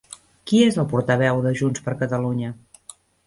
Qui 0.51 0.61
és 0.67 0.79
el 0.83 0.87
portaveu 0.93 1.43
de 1.47 1.53
Junts 1.61 1.85
per 1.89 1.95
Catalunya? 2.01 2.51